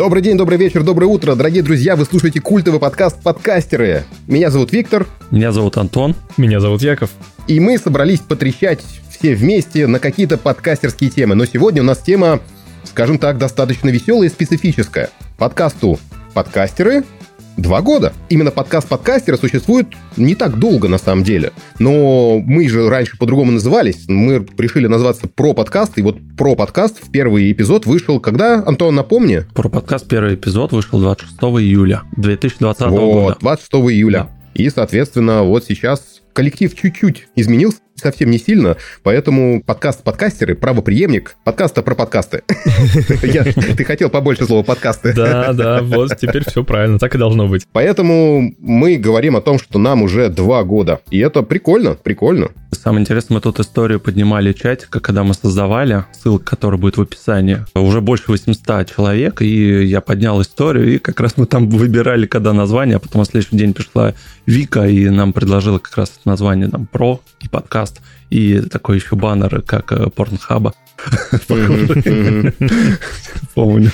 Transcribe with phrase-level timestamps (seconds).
[0.00, 4.04] Добрый день, добрый вечер, доброе утро, дорогие друзья, вы слушаете культовый подкаст «Подкастеры».
[4.26, 5.06] Меня зовут Виктор.
[5.30, 6.16] Меня зовут Антон.
[6.38, 7.10] Меня зовут Яков.
[7.48, 11.34] И мы собрались потрещать все вместе на какие-то подкастерские темы.
[11.34, 12.40] Но сегодня у нас тема,
[12.84, 15.10] скажем так, достаточно веселая и специфическая.
[15.36, 15.98] Подкасту
[16.32, 17.04] «Подкастеры»
[17.56, 18.12] Два года.
[18.28, 21.52] Именно подкаст подкастера существует не так долго, на самом деле.
[21.78, 24.08] Но мы же раньше по-другому назывались.
[24.08, 25.98] Мы решили назваться про подкаст.
[25.98, 29.44] И вот про подкаст в первый эпизод вышел когда, Антон, напомни?
[29.54, 33.36] Про подкаст первый эпизод вышел 26 июля 2020 вот, года.
[33.40, 34.18] 26 июля.
[34.18, 34.40] Да.
[34.54, 41.82] И, соответственно, вот сейчас коллектив чуть-чуть изменился, совсем не сильно, поэтому подкаст «Подкастеры», правоприемник подкаста
[41.82, 42.42] про подкасты.
[43.76, 45.12] Ты хотел побольше слова «подкасты».
[45.14, 47.66] Да, да, вот теперь все правильно, так и должно быть.
[47.72, 52.48] Поэтому мы говорим о том, что нам уже два года, и это прикольно, прикольно.
[52.72, 57.64] Самое интересное, мы тут историю поднимали чатика, когда мы создавали, ссылка, которая будет в описании.
[57.74, 62.52] Уже больше 800 человек, и я поднял историю, и как раз мы там выбирали, когда
[62.52, 64.14] название, а потом на следующий день пришла
[64.46, 67.79] Вика, и нам предложила как раз название там «Про» и подкаст,
[68.30, 70.74] и такой еще баннер, как э, Порнхаба.
[73.54, 73.90] Помню.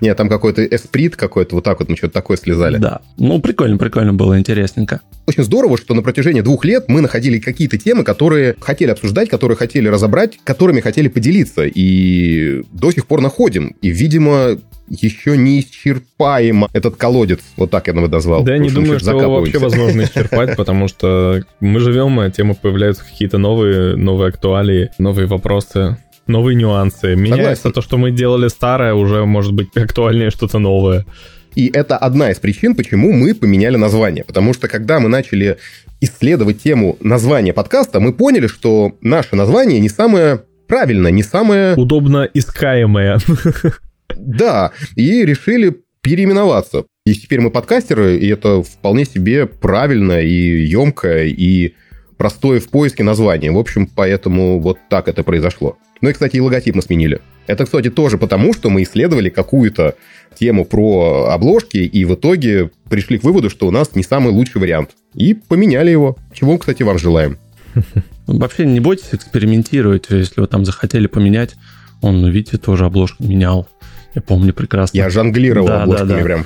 [0.00, 2.78] Нет, там какой-то эсприт какой-то, вот так вот мы что-то такое слезали.
[2.78, 3.00] Да.
[3.16, 5.00] Ну, прикольно, прикольно было, интересненько.
[5.26, 9.56] Очень здорово, что на протяжении двух лет мы находили какие-то темы, которые хотели обсуждать, которые
[9.56, 11.64] хотели разобрать, которыми хотели поделиться.
[11.64, 13.76] И до сих пор находим.
[13.80, 17.40] И, видимо, еще не исчерпаем этот колодец.
[17.56, 18.42] Вот так я его назвал.
[18.42, 22.54] Да, я не думаю, что его вообще возможно исчерпать, потому что мы живем, а темы
[22.54, 27.14] появляются какие-то новые, новые актуалии, новые вопросы новые нюансы.
[27.14, 27.72] Меняется Согласен.
[27.72, 31.06] то, что мы делали старое, уже может быть актуальнее что-то новое.
[31.54, 34.24] И это одна из причин, почему мы поменяли название.
[34.24, 35.56] Потому что когда мы начали
[36.00, 41.74] исследовать тему названия подкаста, мы поняли, что наше название не самое правильное, не самое...
[41.74, 43.18] Удобно искаемое.
[44.14, 46.84] Да, и решили переименоваться.
[47.04, 51.74] И теперь мы подкастеры, и это вполне себе правильное и емкое, и
[52.16, 53.50] простое в поиске название.
[53.50, 55.76] В общем, поэтому вот так это произошло.
[56.00, 57.20] Ну и, кстати, и логотип мы сменили.
[57.46, 59.94] Это, кстати, тоже потому, что мы исследовали какую-то
[60.38, 64.60] тему про обложки, и в итоге пришли к выводу, что у нас не самый лучший
[64.60, 64.90] вариант.
[65.14, 66.16] И поменяли его.
[66.32, 67.38] Чего, кстати, вам желаем.
[68.26, 71.54] Вообще не бойтесь экспериментировать, если вы там захотели поменять.
[72.02, 73.68] Он, видите, тоже обложку менял.
[74.16, 74.96] Я помню прекрасно.
[74.96, 76.22] Я жонглировал да, обложками да, да.
[76.24, 76.44] прям.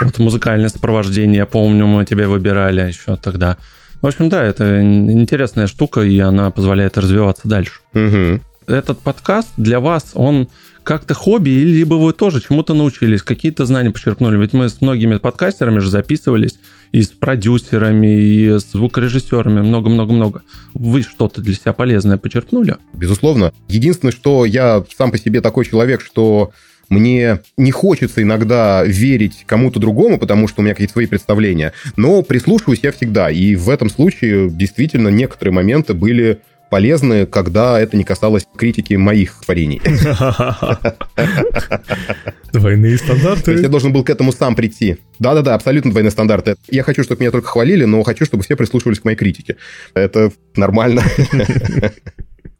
[0.00, 3.56] Вот музыкальное сопровождение, я помню, мы тебя выбирали еще тогда.
[4.00, 7.80] В общем, да, это интересная штука, и она позволяет развиваться дальше.
[7.92, 8.40] Угу.
[8.68, 10.46] Этот подкаст для вас, он
[10.84, 14.38] как-то хобби, либо вы тоже чему-то научились, какие-то знания почерпнули.
[14.38, 16.60] Ведь мы с многими подкастерами же записывались,
[16.92, 20.42] и с продюсерами, и с звукорежиссерами, много-много-много.
[20.72, 22.76] Вы что-то для себя полезное почерпнули?
[22.92, 23.52] Безусловно.
[23.68, 26.52] Единственное, что я сам по себе такой человек, что
[26.88, 32.22] мне не хочется иногда верить кому-то другому, потому что у меня какие-то свои представления, но
[32.22, 33.30] прислушиваюсь я всегда.
[33.30, 36.40] И в этом случае действительно некоторые моменты были
[36.70, 39.80] полезны, когда это не касалось критики моих творений.
[42.52, 43.42] Двойные стандарты.
[43.42, 44.98] То есть я должен был к этому сам прийти.
[45.18, 46.56] Да-да-да, абсолютно двойные стандарты.
[46.70, 49.56] Я хочу, чтобы меня только хвалили, но хочу, чтобы все прислушивались к моей критике.
[49.94, 51.02] Это нормально.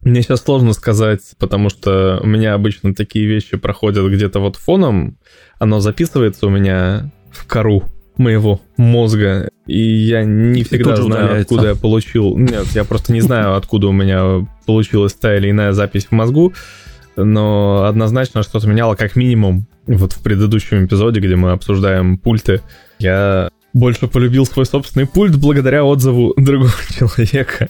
[0.03, 5.19] Мне сейчас сложно сказать, потому что у меня обычно такие вещи проходят где-то вот фоном.
[5.59, 7.85] Оно записывается у меня в кору
[8.17, 11.41] моего мозга, и я не всегда знаю, удаляется.
[11.55, 12.37] откуда я получил.
[12.37, 16.53] Нет, я просто не знаю, откуда у меня получилась та или иная запись в мозгу,
[17.17, 19.67] но однозначно что-то меняло как минимум.
[19.87, 22.61] Вот в предыдущем эпизоде, где мы обсуждаем пульты,
[22.99, 27.69] я больше полюбил свой собственный пульт благодаря отзыву другого человека.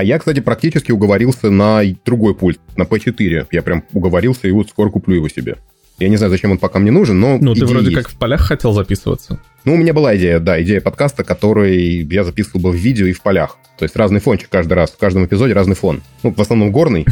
[0.00, 3.48] А я, кстати, практически уговорился на другой пульт, на P4.
[3.52, 5.56] Я прям уговорился, и вот скоро куплю его себе.
[5.98, 7.98] Я не знаю, зачем он пока мне нужен, но Ну, ты вроде есть.
[7.98, 9.38] как в полях хотел записываться.
[9.66, 13.12] Ну, у меня была идея, да, идея подкаста, который я записывал бы в видео и
[13.12, 13.58] в полях.
[13.78, 16.00] То есть разный фончик каждый раз, в каждом эпизоде разный фон.
[16.22, 17.04] Ну, в основном горный.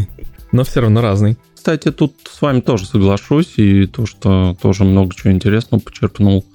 [0.52, 1.36] Но все равно разный.
[1.54, 6.46] Кстати, тут с вами тоже соглашусь, и то, что тоже много чего интересного почерпнул.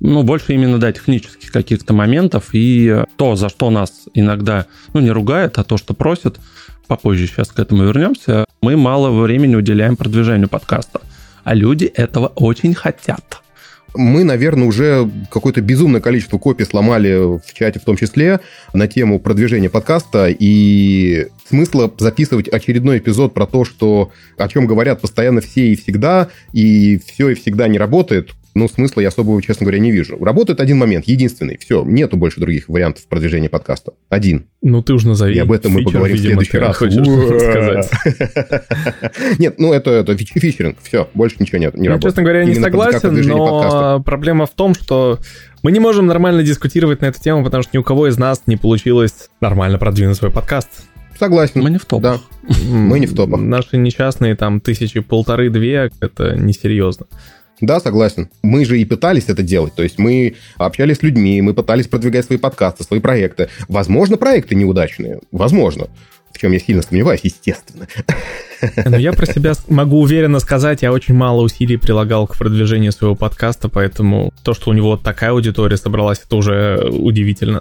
[0.00, 5.10] Ну, больше именно, да, технических каких-то моментов, и то, за что нас иногда, ну, не
[5.10, 6.40] ругает, а то, что просят,
[6.86, 11.02] попозже сейчас к этому вернемся, мы мало времени уделяем продвижению подкаста.
[11.44, 13.42] А люди этого очень хотят.
[13.94, 18.40] Мы, наверное, уже какое-то безумное количество копий сломали в чате в том числе
[18.72, 25.00] на тему продвижения подкаста, и смысла записывать очередной эпизод про то, что о чем говорят
[25.00, 29.64] постоянно все и всегда, и все и всегда не работает, ну, смысла я особого, честно
[29.64, 30.22] говоря, не вижу.
[30.22, 31.56] Работает один момент, единственный.
[31.58, 33.92] Все, нету больше других вариантов продвижения подкаста.
[34.08, 34.46] Один.
[34.62, 35.36] Ну, ты уже назови.
[35.36, 36.76] И об этом мы Фичер, поговорим в видимо, следующий ты раз.
[36.76, 36.98] хочешь.
[39.38, 40.78] Нет, ну это, это фич- фичеринг.
[40.82, 44.74] Все, больше ничего нет, не Ну, честно говоря, я не согласен, но проблема в том,
[44.74, 45.18] что
[45.62, 48.42] мы не можем нормально дискутировать на эту тему, потому что ни у кого из нас
[48.46, 50.68] не получилось нормально продвинуть свой подкаст.
[51.18, 51.60] Согласен.
[51.62, 52.22] Мы не в топах.
[52.42, 52.54] Да.
[52.66, 53.40] Мы не в топах.
[53.40, 57.06] Наши несчастные там тысячи полторы-две, это несерьезно.
[57.60, 58.30] Да, согласен.
[58.42, 59.74] Мы же и пытались это делать.
[59.74, 63.48] То есть мы общались с людьми, мы пытались продвигать свои подкасты, свои проекты.
[63.68, 65.20] Возможно, проекты неудачные.
[65.30, 65.88] Возможно.
[66.32, 67.86] В чем я сильно сомневаюсь, естественно.
[68.84, 73.14] Но я про себя могу уверенно сказать, я очень мало усилий прилагал к продвижению своего
[73.14, 77.60] подкаста, поэтому то, что у него такая аудитория собралась, это уже удивительно.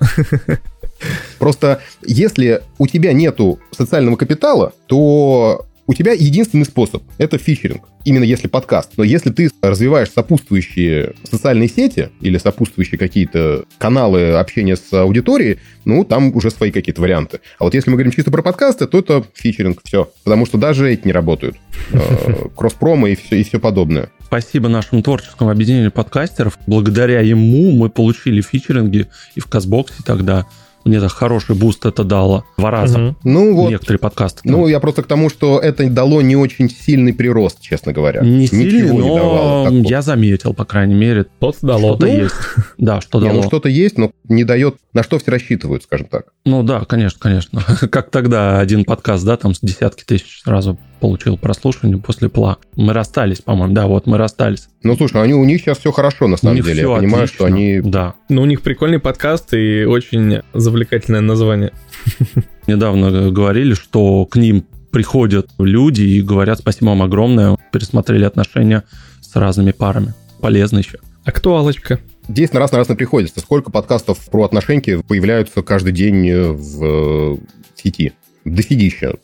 [1.40, 7.82] Просто если у тебя нету социального капитала, то у тебя единственный способ– это фичеринг.
[8.06, 8.92] Именно если подкаст.
[8.98, 16.04] Но если ты развиваешь сопутствующие социальные сети или сопутствующие какие-то каналы общения с аудиторией, ну,
[16.04, 17.40] там уже свои какие-то варианты.
[17.58, 20.12] А вот если мы говорим чисто про подкасты, то это featuring, все.
[20.24, 21.58] Потому что даже эти не работают.
[21.92, 24.12] Э, Кросс-промо и все, и все подобное.
[24.24, 26.60] Спасибо нашему творческому объединению подкастеров.
[26.68, 30.46] Благодаря ему мы получили featuring и и в Castbox е тогда.
[30.86, 32.46] Мне так хороший boost это дало.
[32.58, 32.98] Два раза.
[32.98, 33.18] Мгм.
[33.24, 34.42] Ну вот, Некоторые подкасты.
[34.44, 34.52] там.
[34.54, 38.22] ну я просто к тому, что это дало не очень сильный прирост, честно говоря.
[38.22, 39.82] не сильный, Ничего не давало но такого.
[39.90, 41.96] я заметил, по крайней мере, Вот дало.
[41.96, 42.36] что-то Ну, есть.
[42.78, 43.42] Да, что Не, дало.
[43.42, 46.26] ну что-то есть, но не дает, на что все рассчитывают, скажем так.
[46.46, 47.62] Ну да, конечно, конечно.
[47.92, 52.58] Как тогда один подкаст, да, там с десятки тысяч сразу получил прослушивание после пла.
[52.76, 54.70] Мы расстались, по-моему, да, вот мы расстались.
[54.84, 56.82] Ну, слушай, они, у них сейчас все хорошо, на У самом них деле.
[56.82, 57.36] Я понимаю, отлично.
[57.36, 57.82] что они...
[57.82, 58.16] Да.
[58.30, 61.72] Ну, у них прикольный подкаст и очень завлекательное название.
[62.68, 68.84] Недавно говорили, что к ним приходят люди и говорят спасибо вам огромное, пересмотрели отношения
[69.22, 70.14] с разными парами.
[70.42, 71.00] Полезно еще.
[71.26, 72.00] Актуалочка.
[72.28, 73.40] Здесь на раз на раз не приходится.
[73.40, 77.38] Сколько подкастов про отношеньки появляются каждый день э, в э,
[77.76, 78.14] сети?
[78.46, 79.16] Дофигища.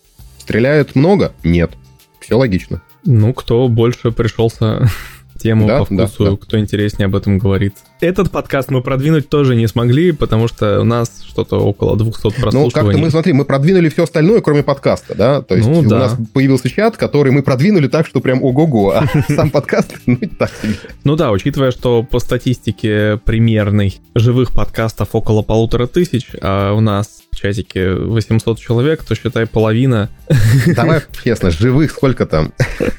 [0.49, 1.33] Стреляют много?
[1.43, 1.71] Нет.
[2.19, 2.83] Все логично.
[3.03, 4.87] Ну, кто больше пришелся
[5.39, 6.37] тему Да, по вкусу, да, да.
[6.37, 7.73] кто интереснее об этом говорит.
[7.99, 12.29] Этот подкаст мы продвинуть тоже не смогли, потому что у нас что-то около 200 Ну,
[12.29, 13.01] как-то прослушиваний.
[13.01, 15.41] мы, смотри, мы продвинули все остальное, кроме подкаста, да?
[15.41, 15.97] То есть Ну, у да.
[15.99, 20.51] нас появился чат, который мы продвинули так, что прям ого-го, а сам подкаст, ну, так
[20.61, 20.75] себе.
[21.03, 27.23] Ну да, учитывая, что по статистике примерной живых подкастов около полутора тысяч, а у нас
[27.35, 30.09] чатике 800 человек, то считай половина.
[30.75, 32.53] Давай честно, живых сколько там?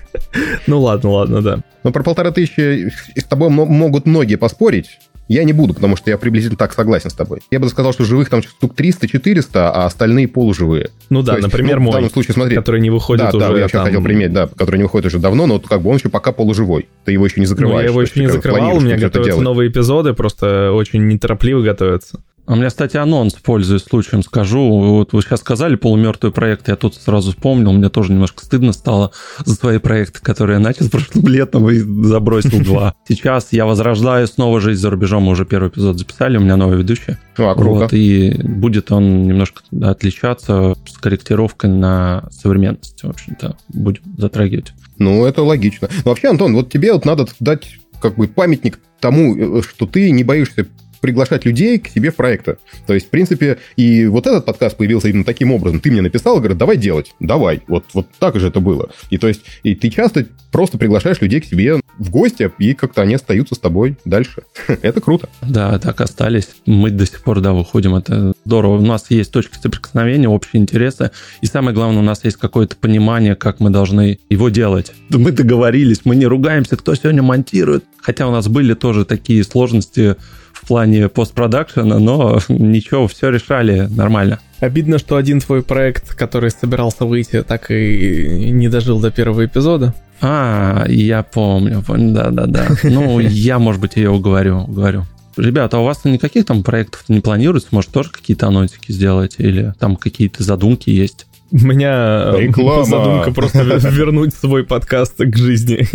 [0.67, 1.59] Ну ладно, ладно, да.
[1.85, 4.99] Ну, про полторы тысячи с тобой мо- могут многие поспорить.
[5.29, 7.41] Я не буду, потому что я приблизительно так согласен с тобой.
[7.51, 10.91] Я бы сказал, что живых там штук 300-400, а остальные полуживые.
[11.11, 12.55] Ну да, То есть, например, ну, В мой, данном случае, смотри.
[12.57, 15.07] который не выходит да, уже да, я сейчас там- хотел приметь, да, который не выходит
[15.07, 16.89] уже давно, но вот как бы он еще пока полуживой.
[17.05, 17.85] Ты его еще не Ну, закрываешь.
[17.87, 22.21] я его еще не закрывал, у меня готовятся новые эпизоды, просто очень неторопливо готовятся.
[22.47, 24.69] А у меня, кстати, анонс, пользуясь случаем, скажу.
[24.79, 29.11] Вот вы сейчас сказали полумертвый проект, я тут сразу вспомнил, мне тоже немножко стыдно стало
[29.45, 32.95] за свои проекты, которые я начал прошлым летом и забросил два.
[33.09, 36.79] Сейчас я возрождаю снова жизнь за рубежом, мы уже первый эпизод записали, у меня новый
[36.79, 37.17] ведущий.
[37.37, 37.81] А круто.
[37.81, 44.73] Вот, и будет он немножко отличаться с корректировкой на современность, в общем-то, будем затрагивать.
[44.99, 45.89] Ну, это логично.
[46.05, 50.11] Но вообще, Антон, вот тебе вот надо дать как бы памятник тому, э, что ты
[50.11, 50.67] не боишься
[51.07, 52.57] приглашать людей к себе в проекты.
[52.85, 55.79] То есть, в принципе, и вот этот подкаст появился именно таким образом.
[55.79, 57.15] Ты мне написал, говорит, давай делать.
[57.21, 57.63] Давай.
[57.69, 58.91] Вот, вот так же это было.
[59.11, 63.03] И то есть, и ты часто просто приглашаешь людей к себе в гости, и как-то
[63.03, 64.43] они остаются с тобой дальше.
[64.83, 65.29] Это круто.
[65.43, 66.49] Да, так остались.
[66.67, 67.95] Мы до сих пор, да, выходим.
[67.95, 68.79] Это здорово.
[68.79, 71.13] У нас есть точки соприкосновения, общие интересы.
[71.41, 74.93] И самое главное, у нас есть какое-то понимание, как мы должны его делать.
[75.11, 77.85] Мы договорились, мы не ругаемся, кто сегодня монтирует.
[78.01, 80.17] Хотя у нас были тоже такие сложности
[80.63, 84.41] в плане постпродакшена, но ничего, все решали нормально.
[84.61, 89.95] Обидно, что один твой проект, который собирался выйти, так и не дожил до первого эпизода.
[90.21, 92.69] А, я помню, помню, да-да-да.
[92.85, 95.05] Ну, я, может быть, ее уговорю, уговорю.
[95.37, 97.69] Ребята, а у вас никаких там проектов не планируется?
[97.73, 99.35] Может, тоже какие-то анонсики сделать?
[99.37, 101.27] Или там какие-то задумки есть?
[101.53, 102.85] У меня Реклама.
[102.85, 105.87] задумка просто вернуть свой подкаст к жизни.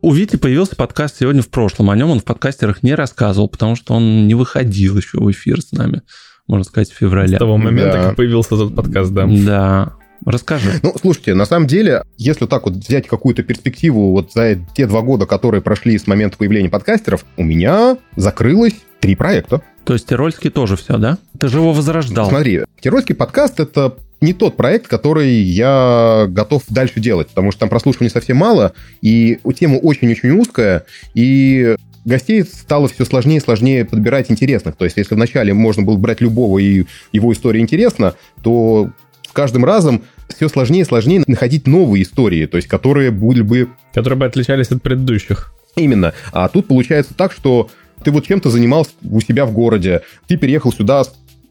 [0.00, 1.90] У Вити появился подкаст сегодня в прошлом.
[1.90, 5.60] О нем он в подкастерах не рассказывал, потому что он не выходил еще в эфир
[5.60, 6.02] с нами,
[6.46, 7.36] можно сказать, в С феврале.
[7.36, 8.02] того момента, Да.
[8.04, 9.26] как появился этот подкаст, да.
[9.28, 9.92] Да.
[10.24, 10.70] Расскажи.
[10.82, 15.00] Ну, слушайте, на самом деле, если так вот взять какую-то перспективу вот за те два
[15.00, 19.62] года, которые прошли с момента появления подкастеров, у меня закрылось три проекта.
[19.84, 21.18] То есть Тирольский тоже все, да?
[21.38, 22.28] Ты же его возрождал.
[22.28, 27.68] Смотри, Тирольский подкаст— это не тот проект, который я готов дальше делать, потому что там
[27.68, 30.84] прослушивания совсем мало, и тема очень-очень узкая,
[31.14, 34.76] и гостей стало все сложнее и сложнее подбирать интересных.
[34.76, 38.90] То есть, если вначале можно было брать любого, и его история интересна, то
[39.28, 43.68] с каждым разом все сложнее и сложнее находить новые истории, то есть, которые были бы...
[43.92, 45.52] Которые бы отличались от предыдущих.
[45.76, 46.12] Именно.
[46.32, 47.70] А тут получается так, что
[48.02, 51.04] ты вот чем-то занимался у себя в городе, ты переехал сюда,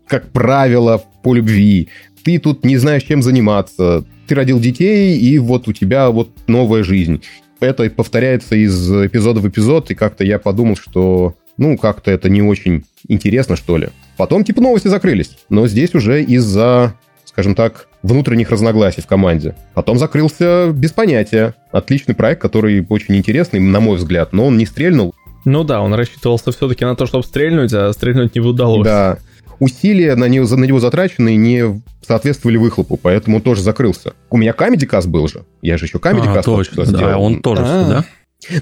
[0.08, 1.90] как правило, по любви,
[2.28, 6.84] ты тут не знаешь, чем заниматься, ты родил детей, и вот у тебя вот новая
[6.84, 7.24] жизнь.
[7.62, 12.42] Это повторяется из эпизода в эпизод, и как-то я подумал, что ну, как-то это не
[12.42, 13.88] очень интересно, что ли.
[14.18, 15.38] Потом, типа, новости закрылись.
[15.50, 19.56] Но здесь уже из-за, скажем так, внутренних разногласий в команде.
[19.74, 21.56] Потом закрылся без понятия.
[21.72, 25.16] Отличный проект, который очень интересный, на мой взгляд, но он не стрельнул.
[25.46, 28.84] Ну да, он рассчитывался все-таки на то, чтобы стрельнуть, а стрельнуть не удалось.
[28.84, 29.18] Да.
[29.60, 34.14] Усилия на него, на него затраченные не соответствовали выхлопу, поэтому он тоже закрылся.
[34.30, 35.46] У меня Comedy Cast был же.
[35.62, 37.22] Я же еще Comedy а, Cast точно, да, сделал.
[37.22, 37.90] он тоже, А-а-а.
[37.90, 38.06] да?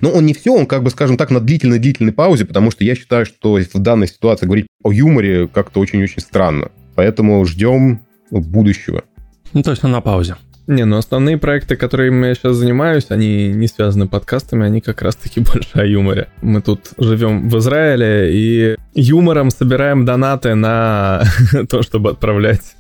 [0.02, 2.96] Но он не все, он как бы, скажем так, на длительной-длительной паузе, потому что я
[2.96, 6.72] считаю, что в данной ситуации говорить о юморе как-то очень-очень странно.
[6.96, 9.04] Поэтому ждем будущего.
[9.54, 10.38] Ну, то есть он на паузе.
[10.68, 15.40] Не, ну основные проекты, которыми я сейчас занимаюсь, они не связаны подкастами, они как раз-таки
[15.54, 16.28] больше о юморе.
[16.42, 21.24] Мы тут живем в Израиле и юмором собираем донаты на
[21.70, 22.76] то, чтобы отправлять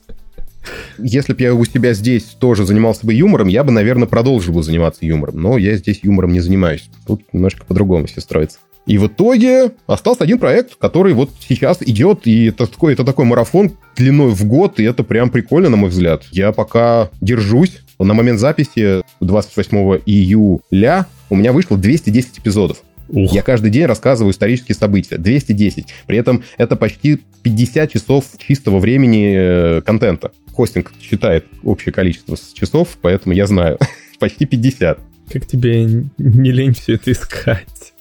[0.98, 4.64] если бы я у себя здесь тоже занимался бы юмором, я бы, наверное, продолжил бы
[4.64, 5.40] заниматься юмором.
[5.40, 6.90] Но я здесь юмором не занимаюсь.
[7.06, 8.60] Тут немножко по-другому все строится.
[8.86, 13.26] И в итоге остался один проект, который вот сейчас идет, и это такой, это такой
[13.26, 16.24] марафон длиной в год, и это прям прикольно, на мой взгляд.
[16.32, 17.80] Я пока держусь.
[17.98, 22.84] На момент записи 28 июля у меня вышло 210 эпизодов.
[23.08, 23.32] Ух.
[23.34, 25.18] Я каждый день рассказываю исторические события.
[25.18, 25.88] 210.
[26.06, 30.32] При этом это почти 50 часов чистого времени э, контента.
[30.54, 33.78] Хостинг считает общее количество часов, поэтому я знаю.
[34.20, 35.00] почти 50.
[35.32, 35.84] Как тебе
[36.18, 37.95] не лень все это искать?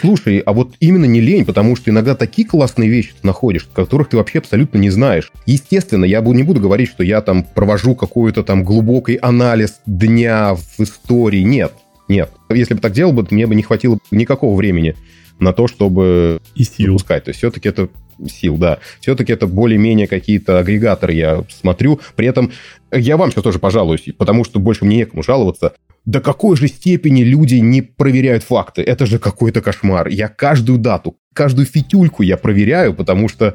[0.00, 4.08] Слушай, а вот именно не лень, потому что иногда такие классные вещи ты находишь, которых
[4.08, 5.32] ты вообще абсолютно не знаешь.
[5.46, 10.80] Естественно, я не буду говорить, что я там провожу какой-то там глубокий анализ дня в
[10.80, 11.42] истории.
[11.42, 11.72] Нет,
[12.08, 12.30] нет.
[12.50, 14.96] Если бы так делал бы, мне бы не хватило никакого времени
[15.38, 16.92] на то, чтобы и сил.
[16.92, 17.24] выпускать.
[17.24, 17.88] То есть все-таки это
[18.28, 18.78] сил, да.
[19.00, 22.00] Все-таки это более-менее какие-то агрегаторы я смотрю.
[22.16, 22.52] При этом
[22.90, 25.72] я вам сейчас тоже пожалуюсь, потому что больше мне некому жаловаться
[26.04, 28.82] до какой же степени люди не проверяют факты.
[28.82, 30.08] Это же какой-то кошмар.
[30.08, 33.54] Я каждую дату, каждую фитюльку я проверяю, потому что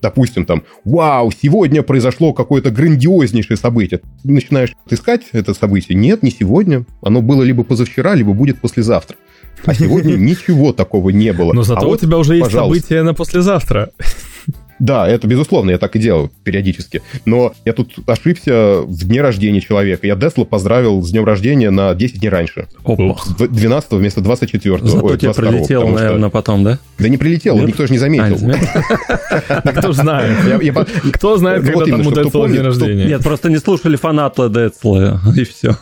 [0.00, 4.00] допустим, там, вау, сегодня произошло какое-то грандиознейшее событие.
[4.22, 5.98] Ты начинаешь искать это событие.
[5.98, 6.84] Нет, не сегодня.
[7.02, 9.16] Оно было либо позавчера, либо будет послезавтра.
[9.64, 11.52] А сегодня ничего такого не было.
[11.52, 13.90] Но зато а вот, у тебя уже есть событие на послезавтра.
[14.78, 17.02] Да, это безусловно, я так и делаю периодически.
[17.24, 20.06] Но я тут ошибся в дне рождения человека.
[20.06, 22.68] Я Десла поздравил с днем рождения на 10 дней раньше.
[22.84, 23.16] Опа.
[23.38, 24.78] 12 вместо 24.
[24.78, 26.78] Зато Ой, тебе прилетело, наверное, потом, да?
[26.98, 28.38] Да не прилетело, никто же не заметил.
[29.48, 30.62] А, кто знает?
[31.14, 33.06] Кто знает, когда там у Децла день рождения?
[33.06, 35.76] Нет, просто не слушали фанаты Децла, и все.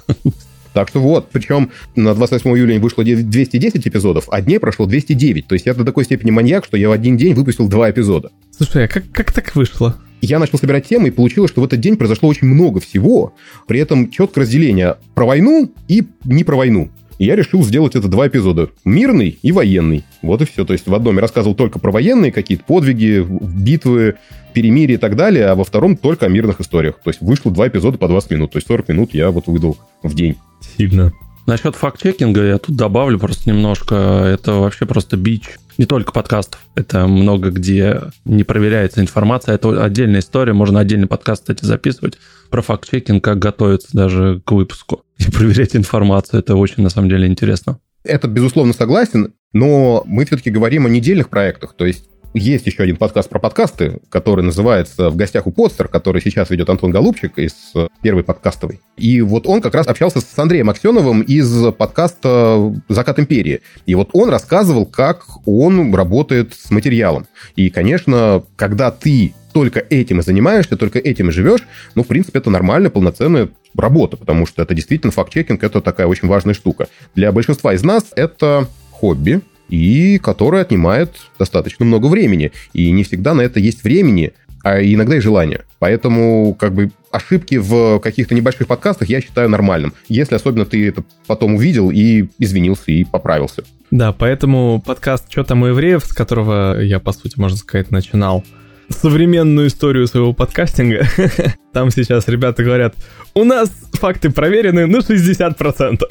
[0.76, 5.46] Так что вот, причем на 28 июля вышло 210 эпизодов, а дней прошло 209.
[5.46, 8.30] То есть я до такой степени маньяк, что я в один день выпустил два эпизода.
[8.54, 9.96] Слушай, а как, как так вышло?
[10.20, 13.34] Я начал собирать темы, и получилось, что в этот день произошло очень много всего.
[13.66, 16.90] При этом четкое разделение про войну и не про войну.
[17.18, 18.68] И я решил сделать это два эпизода.
[18.84, 20.04] Мирный и военный.
[20.22, 20.64] Вот и все.
[20.64, 24.16] То есть в одном я рассказывал только про военные какие-то подвиги, битвы,
[24.52, 26.96] перемирие и так далее, а во втором только о мирных историях.
[27.02, 28.52] То есть вышло два эпизода по 20 минут.
[28.52, 30.36] То есть 40 минут я вот выдал в день.
[30.76, 31.12] Сильно.
[31.46, 33.94] Насчет факт-чекинга я тут добавлю просто немножко.
[33.94, 36.60] Это вообще просто бич не только подкастов.
[36.74, 39.54] Это много где не проверяется информация.
[39.54, 40.52] Это отдельная история.
[40.52, 42.18] Можно отдельный подкаст, кстати, записывать
[42.50, 46.40] про факт-чекинг, как готовиться даже к выпуску и проверять информацию.
[46.40, 47.78] Это очень, на самом деле, интересно.
[48.04, 51.74] Это, безусловно, согласен, но мы все-таки говорим о недельных проектах.
[51.74, 52.04] То есть
[52.34, 56.68] есть еще один подкаст про подкасты, который называется «В гостях у Подстер», который сейчас ведет
[56.68, 58.80] Антон Голубчик из э, первой подкастовой.
[58.98, 63.62] И вот он как раз общался с Андреем Аксеновым из подкаста «Закат империи».
[63.86, 67.26] И вот он рассказывал, как он работает с материалом.
[67.54, 71.62] И, конечно, когда ты только этим и занимаешься, только этим и живешь,
[71.94, 76.28] ну, в принципе, это нормальная, полноценная работа, потому что это действительно факт-чекинг, это такая очень
[76.28, 76.88] важная штука.
[77.14, 82.52] Для большинства из нас это хобби, и которая отнимает достаточно много времени.
[82.74, 85.64] И не всегда на это есть времени, а иногда и желание.
[85.78, 89.94] Поэтому как бы ошибки в каких-то небольших подкастах я считаю нормальным.
[90.10, 93.64] Если особенно ты это потом увидел и извинился, и поправился.
[93.90, 98.44] Да, поэтому подкаст «Что там у евреев», с которого я, по сути, можно сказать, начинал,
[98.88, 101.06] современную историю своего подкастинга.
[101.72, 102.94] Там сейчас ребята говорят,
[103.34, 106.02] у нас факты проверены на 60%.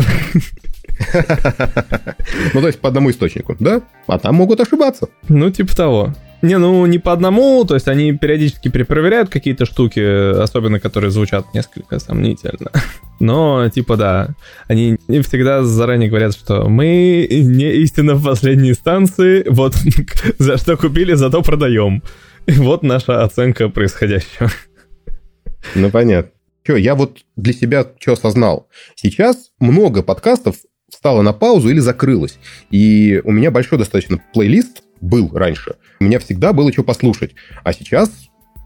[2.54, 3.82] Ну, то есть по одному источнику, да?
[4.08, 5.10] А там могут ошибаться.
[5.28, 6.14] Ну, типа того.
[6.42, 10.00] Не, ну не по одному, то есть они периодически перепроверяют какие-то штуки,
[10.42, 12.72] особенно которые звучат несколько сомнительно.
[13.20, 14.36] Но, типа, да,
[14.68, 19.76] они не всегда заранее говорят, что мы не истина в последней инстанции, вот
[20.38, 22.04] за что купили, зато продаем.
[22.48, 24.50] И вот наша оценка происходящего.
[25.74, 26.32] Ну, понятно.
[26.66, 28.70] Че, я вот для себя что осознал?
[28.96, 30.58] Сейчас много подкастов
[30.92, 32.38] стало на паузу или закрылось.
[32.70, 35.76] И у меня большой достаточно плейлист был раньше.
[36.00, 37.36] У меня всегда было что послушать.
[37.64, 38.12] А сейчас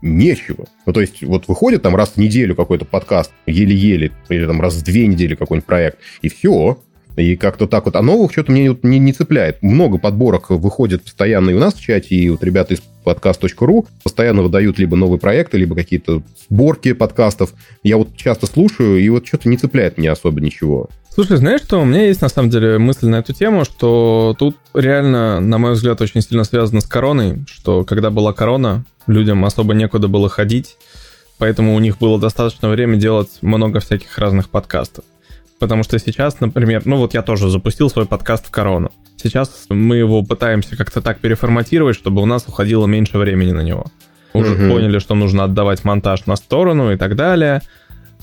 [0.01, 0.67] нечего.
[0.85, 4.75] Ну, то есть, вот выходит там раз в неделю какой-то подкаст, еле-еле, или там раз
[4.75, 6.81] в две недели какой-нибудь проект, и все.
[7.15, 7.95] И как-то так вот.
[7.95, 9.61] А новых что-то мне не, не цепляет.
[9.61, 14.41] Много подборок выходит постоянно и у нас в чате, и вот ребята из подкаст.ру постоянно
[14.41, 17.53] выдают либо новые проекты, либо какие-то сборки подкастов.
[17.83, 20.89] Я вот часто слушаю, и вот что-то не цепляет мне особо ничего.
[21.09, 24.55] Слушай, знаешь что, у меня есть на самом деле мысль на эту тему, что тут
[24.73, 29.73] реально, на мой взгляд, очень сильно связано с короной, что когда была корона, людям особо
[29.73, 30.77] некуда было ходить,
[31.37, 35.03] поэтому у них было достаточно времени делать много всяких разных подкастов.
[35.59, 38.91] Потому что сейчас, например, ну вот я тоже запустил свой подкаст в корону.
[39.21, 43.87] Сейчас мы его пытаемся как-то так переформатировать, чтобы у нас уходило меньше времени на него.
[44.33, 44.73] Уже угу.
[44.73, 47.61] поняли, что нужно отдавать монтаж на сторону и так далее.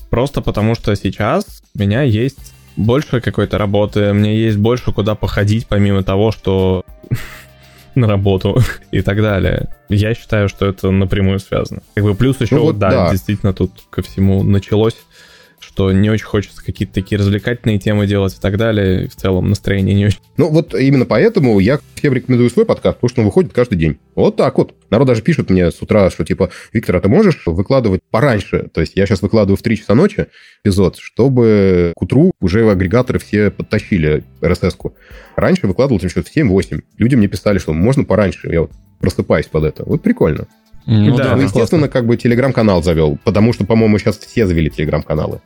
[0.09, 5.67] Просто потому что сейчас у меня есть больше какой-то работы, мне есть больше куда походить,
[5.67, 6.85] помимо того, что
[7.95, 8.59] на работу
[8.91, 9.69] и так далее.
[9.89, 11.81] Я считаю, что это напрямую связано.
[11.93, 14.95] Как бы плюс еще, ну, вот, да, да, действительно тут ко всему началось
[15.59, 19.07] что не очень хочется какие-то такие развлекательные темы делать и так далее.
[19.07, 20.19] В целом настроение не очень.
[20.37, 23.97] Ну, вот именно поэтому я всем рекомендую свой подкаст, потому что он выходит каждый день.
[24.15, 24.75] Вот так вот.
[24.89, 28.69] Народ даже пишет мне с утра, что типа, Виктор, а ты можешь выкладывать пораньше?
[28.73, 30.27] То есть я сейчас выкладываю в 3 часа ночи
[30.63, 34.95] эпизод, чтобы к утру уже агрегаторы все подтащили RSS-ку.
[35.35, 36.81] Раньше выкладывал там что-то в 7-8.
[36.97, 38.49] Люди мне писали, что можно пораньше.
[38.49, 39.83] Я вот просыпаюсь под это.
[39.85, 40.47] Вот прикольно.
[40.87, 41.87] Ну, да, ну, естественно, классно.
[41.89, 45.41] как бы телеграм-канал завел, потому что, по-моему, сейчас все завели телеграм-каналы.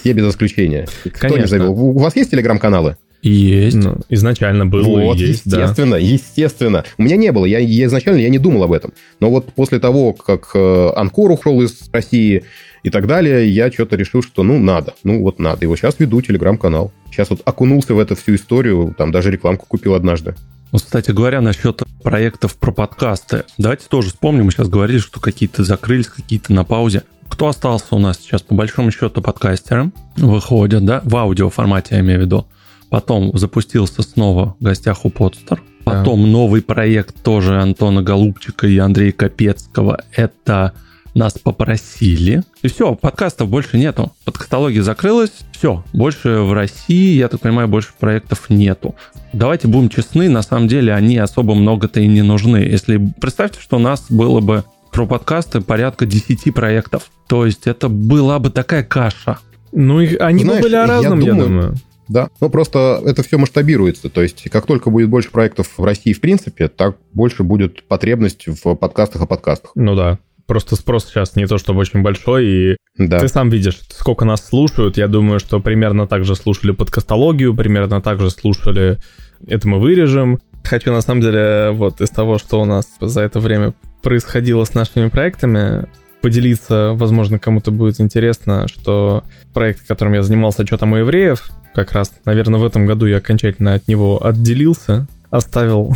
[0.00, 0.86] Все без исключения.
[1.02, 1.40] Кто Конечно.
[1.40, 1.72] не завел?
[1.72, 2.98] У вас есть телеграм-каналы?
[3.22, 3.76] Есть.
[3.76, 5.98] Ну, изначально было вот, и есть, естественно, да.
[5.98, 6.84] естественно.
[6.98, 8.92] У меня не было, я, я изначально я не думал об этом.
[9.20, 12.44] Но вот после того, как э, Анкор ушел из России
[12.82, 15.64] и так далее, я что-то решил, что ну надо, ну вот надо.
[15.64, 16.92] И вот сейчас веду телеграм-канал.
[17.10, 20.34] Сейчас вот окунулся в эту всю историю, там даже рекламку купил однажды.
[20.72, 23.44] Вот, кстати говоря, насчет проектов про подкасты.
[23.58, 24.46] Давайте тоже вспомним.
[24.46, 27.02] Мы сейчас говорили, что какие-то закрылись, какие-то на паузе.
[27.28, 29.92] Кто остался у нас сейчас, по большому счету, подкастером?
[30.16, 31.02] Выходят, да?
[31.04, 32.46] В аудио формате, я имею в виду.
[32.88, 35.62] Потом запустился снова в гостях у Подстер.
[35.84, 36.28] Потом да.
[36.28, 40.02] новый проект тоже Антона Голубчика и Андрея Капецкого.
[40.12, 40.72] Это
[41.14, 42.42] нас попросили.
[42.62, 44.12] И все, подкастов больше нету.
[44.24, 45.32] Подкастология закрылась.
[45.52, 48.94] Все, больше в России, я так понимаю, больше проектов нету.
[49.32, 52.58] Давайте будем честны, на самом деле они особо много-то и не нужны.
[52.58, 57.10] Если представьте, что у нас было бы про подкасты порядка 10 проектов.
[57.26, 59.38] То есть это была бы такая каша.
[59.72, 61.42] Ну, и они Знаешь, бы были о разном, я думаю.
[61.42, 61.74] Я думаю.
[62.08, 64.10] Да, ну просто это все масштабируется.
[64.10, 68.46] То есть, как только будет больше проектов в России в принципе, так больше будет потребность
[68.46, 69.72] в подкастах о подкастах.
[69.74, 70.18] Ну да.
[70.46, 73.20] Просто спрос сейчас не то чтобы очень большой, и да.
[73.20, 74.96] ты сам видишь, сколько нас слушают.
[74.96, 78.98] Я думаю, что примерно так же слушали подкастологию, примерно так же слушали
[79.46, 80.40] «Это мы вырежем».
[80.64, 84.74] Хочу, на самом деле, вот из того, что у нас за это время происходило с
[84.74, 85.86] нашими проектами,
[86.20, 92.12] поделиться, возможно, кому-то будет интересно, что проект, которым я занимался, там у евреев, как раз,
[92.24, 95.94] наверное, в этом году я окончательно от него отделился, оставил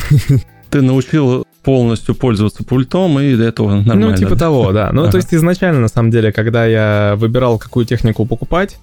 [0.71, 4.11] ты научил полностью пользоваться пультом, и до этого нормально.
[4.11, 4.91] Ну, типа того, да.
[4.93, 5.11] Ну, ага.
[5.11, 8.79] то есть изначально, на самом деле, когда я выбирал, какую технику покупать,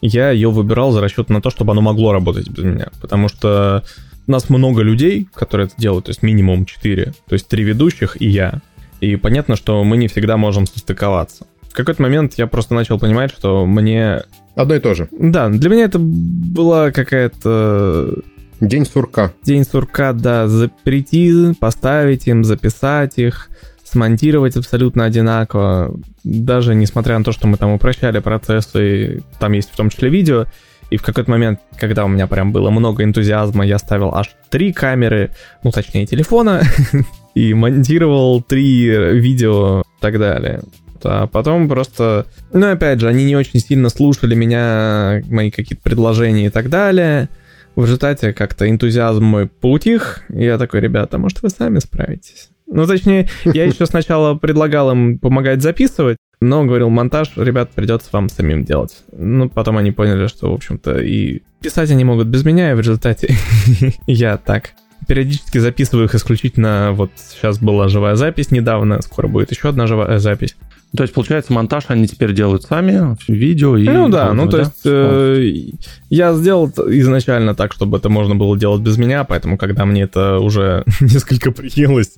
[0.00, 2.88] я ее выбирал за расчет на то, чтобы оно могло работать без меня.
[3.00, 3.84] Потому что
[4.26, 8.20] у нас много людей, которые это делают, то есть минимум 4, то есть три ведущих
[8.20, 8.60] и я.
[9.00, 11.46] И понятно, что мы не всегда можем состыковаться.
[11.70, 14.24] В какой-то момент я просто начал понимать, что мне...
[14.56, 15.08] Одно и то же.
[15.12, 18.14] Да, для меня это была какая-то
[18.60, 19.32] День сурка.
[19.42, 23.48] День сурка, да, запрети, поставить им, записать их,
[23.84, 25.94] смонтировать абсолютно одинаково.
[26.24, 30.46] Даже несмотря на то, что мы там упрощали процессы, там есть в том числе видео,
[30.90, 34.72] и в какой-то момент, когда у меня прям было много энтузиазма, я ставил аж три
[34.72, 35.30] камеры,
[35.62, 36.62] ну точнее телефона,
[37.34, 38.88] и монтировал три
[39.18, 40.62] видео и так далее.
[41.04, 42.26] А потом просто...
[42.52, 47.28] Ну, опять же, они не очень сильно слушали меня, мои какие-то предложения и так далее.
[47.76, 52.48] В результате как-то энтузиазм мой поутих, и я такой, ребята, может, вы сами справитесь?
[52.66, 58.30] Ну, точнее, я еще сначала предлагал им помогать записывать, но говорил, монтаж, ребят, придется вам
[58.30, 59.04] самим делать.
[59.12, 62.80] Ну, потом они поняли, что, в общем-то, и писать они могут без меня, и в
[62.80, 63.34] результате
[64.06, 64.72] я так
[65.06, 70.18] периодически записываю их исключительно, вот сейчас была живая запись недавно, скоро будет еще одна живая
[70.18, 70.56] запись.
[70.94, 73.84] То есть, получается, монтаж они теперь делают сами, видео и...
[73.84, 74.62] Ну да, ну то да?
[74.62, 75.74] есть э,
[76.10, 80.38] я сделал изначально так, чтобы это можно было делать без меня, поэтому когда мне это
[80.38, 82.14] уже несколько приелось,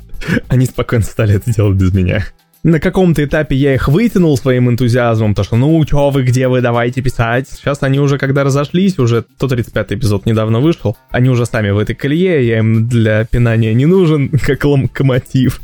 [0.48, 2.24] они спокойно стали это делать без меня.
[2.64, 6.60] На каком-то этапе я их вытянул своим энтузиазмом, то что ну чё вы, где вы,
[6.60, 7.48] давайте писать.
[7.48, 11.94] Сейчас они уже, когда разошлись, уже 135 эпизод недавно вышел, они уже сами в этой
[11.94, 15.60] колее, я им для пинания не нужен, как локомотив.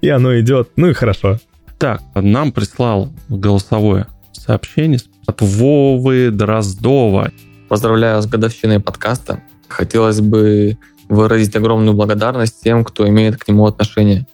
[0.00, 1.38] И оно идет, ну и хорошо.
[1.82, 7.32] Так, нам прислал голосовое сообщение от Вовы Дроздова.
[7.68, 9.42] Поздравляю с годовщиной подкаста.
[9.66, 14.28] Хотелось бы выразить огромную благодарность тем, кто имеет к нему отношение,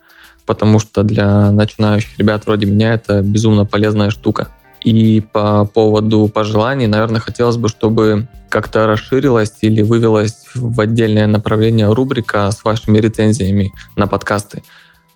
[0.45, 4.49] потому что для начинающих ребят вроде меня это безумно полезная штука.
[4.85, 11.91] И по поводу пожеланий, наверное, хотелось бы, чтобы как-то расширилась или вывелась в отдельное направление
[11.91, 14.63] рубрика с вашими рецензиями на подкасты,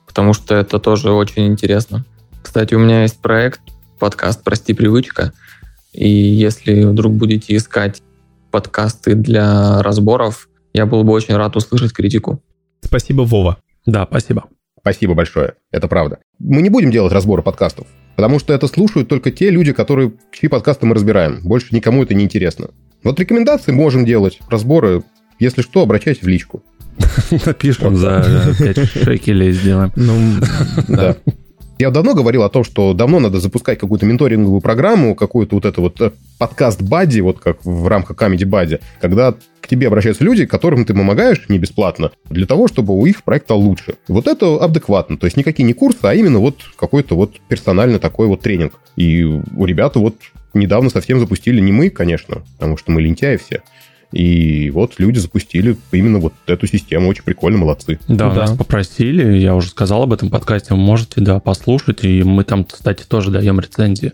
[0.06, 2.06] потому что это тоже очень интересно.
[2.42, 3.60] Кстати, у меня есть проект,
[3.98, 5.32] подкаст «Прости, привычка».
[5.92, 8.02] И если вдруг будете искать
[8.50, 12.42] подкасты для разборов, я был бы очень рад услышать критику.
[12.82, 13.58] Спасибо, Вова.
[13.86, 14.44] Да, спасибо.
[14.80, 16.18] Спасибо большое, это правда.
[16.40, 20.48] Мы не будем делать разборы подкастов, потому что это слушают только те люди, которые, чьи
[20.48, 21.40] подкасты мы разбираем.
[21.42, 22.70] Больше никому это не интересно.
[23.04, 25.04] Вот рекомендации можем делать, разборы.
[25.38, 26.62] Если что, обращайтесь в личку.
[27.46, 29.92] Напишем за 5 шекелей сделаем.
[29.94, 30.40] Ну,
[30.88, 31.16] да.
[31.78, 35.80] Я давно говорил о том, что давно надо запускать какую-то менторинговую программу, какую-то вот это
[35.80, 40.46] вот э, подкаст Бади, вот как в рамках Comedy Бади, когда к тебе обращаются люди,
[40.46, 43.94] которым ты помогаешь не бесплатно, для того, чтобы у их проект стал лучше.
[44.06, 45.16] Вот это адекватно.
[45.16, 48.74] То есть никакие не курсы, а именно вот какой-то вот персональный такой вот тренинг.
[48.96, 50.16] И у ребят вот
[50.54, 53.62] недавно совсем запустили, не мы, конечно, потому что мы лентяи все,
[54.12, 57.08] и вот люди запустили именно вот эту систему.
[57.08, 57.98] Очень прикольно, молодцы.
[58.08, 58.42] Да, да.
[58.42, 62.04] нас попросили, я уже сказал об этом подкасте, вы можете, да, послушать.
[62.04, 64.12] И мы там, кстати, тоже даем рецензии.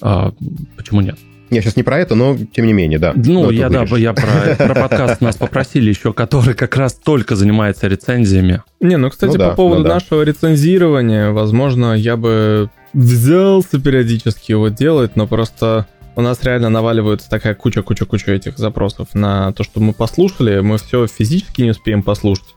[0.00, 0.32] А,
[0.76, 1.18] почему нет?
[1.50, 3.14] Я сейчас не про это, но тем не менее, да.
[3.16, 7.88] Ну, я, да, я про, про подкаст нас попросили еще, который как раз только занимается
[7.88, 8.62] рецензиями.
[8.80, 9.94] Не, ну, кстати, ну, да, по поводу ну, да.
[9.94, 15.86] нашего рецензирования, возможно, я бы взялся периодически его делать, но просто
[16.18, 21.06] у нас реально наваливается такая куча-куча-куча этих запросов на то, что мы послушали, мы все
[21.06, 22.56] физически не успеем послушать.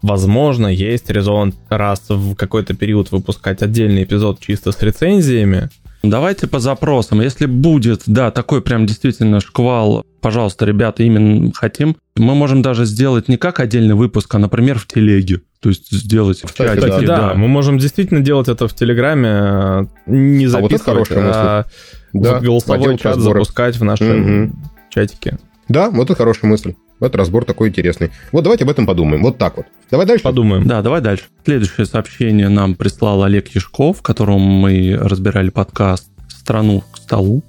[0.00, 5.68] Возможно, есть резон раз в какой-то период выпускать отдельный эпизод чисто с рецензиями.
[6.02, 7.20] Давайте по запросам.
[7.20, 13.28] Если будет, да, такой прям действительно шквал, пожалуйста, ребята, именно хотим, мы можем даже сделать
[13.28, 15.42] не как отдельный выпуск, а, например, в телеге.
[15.62, 16.80] То есть сделать в чате.
[16.80, 21.66] Да, да, да, мы можем действительно делать это в Телеграме, не записывать, а, вот а
[22.12, 23.40] да, голосовой чат разборы.
[23.40, 24.56] запускать в нашем угу.
[24.90, 25.38] чатике.
[25.68, 26.74] Да, вот это хорошая мысль.
[26.98, 28.10] Вот разбор такой интересный.
[28.32, 29.22] Вот давайте об этом подумаем.
[29.22, 29.66] Вот так вот.
[29.88, 30.24] Давай дальше.
[30.24, 30.66] Подумаем.
[30.66, 31.24] Да, давай дальше.
[31.44, 37.44] Следующее сообщение нам прислал Олег Яшков, которому мы разбирали подкаст «Страну к столу».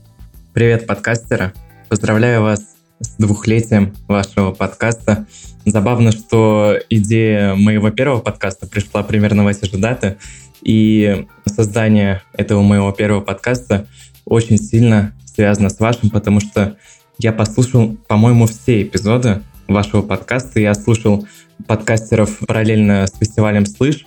[0.54, 1.52] Привет, подкастеры.
[1.90, 2.73] Поздравляю вас
[3.04, 5.26] с двухлетием вашего подкаста.
[5.66, 10.18] Забавно, что идея моего первого подкаста пришла примерно в эти же даты,
[10.62, 13.86] и создание этого моего первого подкаста
[14.26, 16.78] очень сильно связано с вашим, потому что
[17.18, 20.60] я послушал, по-моему, все эпизоды вашего подкаста.
[20.60, 21.28] Я слушал
[21.68, 24.06] подкастеров параллельно с фестивалем «Слышь»,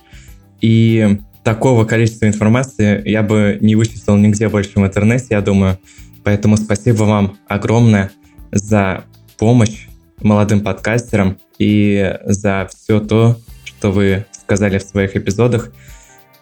[0.61, 5.77] и такого количества информации я бы не вычислил нигде больше в интернете, я думаю.
[6.23, 8.11] Поэтому спасибо вам огромное
[8.51, 9.05] за
[9.37, 9.87] помощь
[10.21, 15.71] молодым подкастерам и за все то, что вы сказали в своих эпизодах,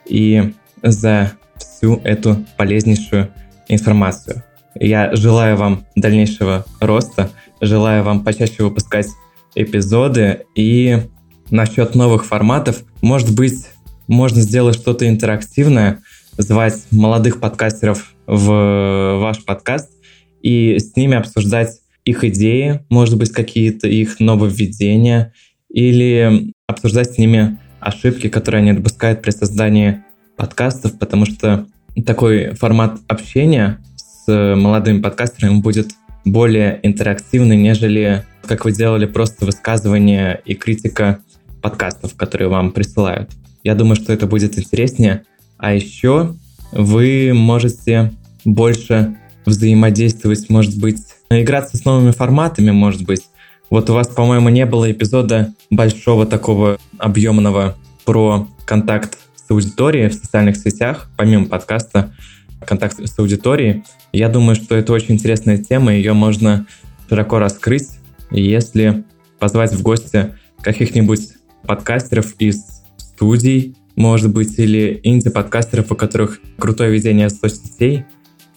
[0.05, 3.29] и за всю эту полезнейшую
[3.67, 4.43] информацию.
[4.75, 9.07] Я желаю вам дальнейшего роста, желаю вам почаще выпускать
[9.55, 10.99] эпизоды и
[11.49, 13.67] насчет новых форматов, может быть,
[14.07, 16.01] можно сделать что-то интерактивное,
[16.37, 19.89] звать молодых подкастеров в ваш подкаст
[20.41, 25.33] и с ними обсуждать их идеи, может быть, какие-то их нововведения,
[25.69, 30.03] или обсуждать с ними ошибки, которые они допускают при создании
[30.37, 31.67] подкастов, потому что
[32.05, 35.89] такой формат общения с молодыми подкастерами будет
[36.23, 41.19] более интерактивный, нежели как вы делали просто высказывание и критика
[41.61, 43.31] подкастов, которые вам присылают.
[43.63, 45.23] Я думаю, что это будет интереснее.
[45.57, 46.35] А еще
[46.71, 48.11] вы можете
[48.43, 51.01] больше взаимодействовать, может быть,
[51.41, 53.23] играться с новыми форматами, может быть.
[53.69, 60.13] Вот у вас, по-моему, не было эпизода большого такого объемного про контакт с аудиторией в
[60.13, 62.13] социальных сетях, помимо подкаста,
[62.65, 63.83] контакт с аудиторией.
[64.11, 66.65] Я думаю, что это очень интересная тема, ее можно
[67.09, 67.89] широко раскрыть,
[68.31, 69.03] если
[69.39, 71.29] позвать в гости каких-нибудь
[71.65, 72.63] подкастеров из
[72.97, 78.05] студий, может быть, или инди-подкастеров, у которых крутое ведение соцсетей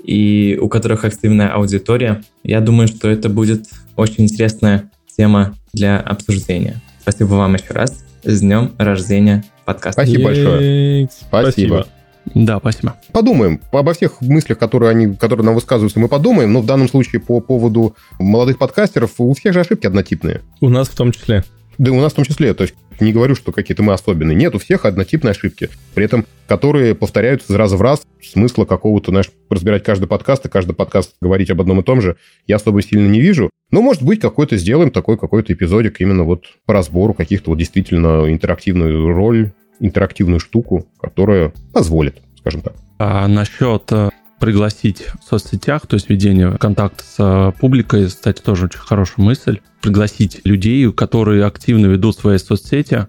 [0.08, 2.22] и у которых активная аудитория.
[2.42, 6.80] Я думаю, что это будет очень интересная тема для обсуждения.
[7.02, 8.06] Спасибо вам еще раз.
[8.24, 10.00] С днем рождения подкаста.
[10.00, 11.08] Спасибо большое.
[11.10, 11.86] Спасибо.
[12.34, 12.96] Да, спасибо.
[13.12, 13.60] Подумаем.
[13.70, 16.54] Обо всех мыслях, которые, они, которые нам высказываются, мы подумаем.
[16.54, 20.40] Но в данном случае по поводу молодых подкастеров у всех же ошибки однотипные.
[20.62, 21.44] У нас в том числе.
[21.78, 22.54] Да у нас в том числе.
[22.54, 24.36] То есть не говорю, что какие-то мы особенные.
[24.36, 25.70] Нет, у всех однотипные ошибки.
[25.94, 28.02] При этом, которые повторяются из раза в раз.
[28.20, 32.16] Смысла какого-то, знаешь, разбирать каждый подкаст и каждый подкаст говорить об одном и том же,
[32.46, 33.50] я особо сильно не вижу.
[33.70, 38.30] Но, может быть, какой-то сделаем такой какой-то эпизодик именно вот по разбору каких-то вот действительно
[38.30, 42.74] интерактивную роль, интерактивную штуку, которая позволит, скажем так.
[42.98, 48.66] А насчет э, пригласить в соцсетях, то есть ведение контакта с э, публикой, кстати, тоже
[48.66, 49.60] очень хорошая мысль.
[49.80, 53.06] Пригласить людей, которые активно ведут свои соцсети.